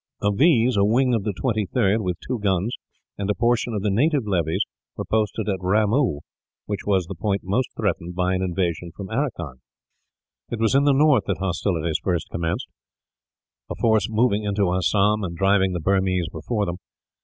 [0.19, 2.75] Of these a wing of the 23rd, with two guns,
[3.19, 4.61] and a portion of the native levies
[4.97, 6.21] were posted at Ramoo,
[6.65, 9.61] which was the point most threatened by an invasion from Aracan.
[10.49, 12.65] It was in the north that hostilities first commenced,
[13.69, 16.77] a force moving into Assam and driving the Burmese before them.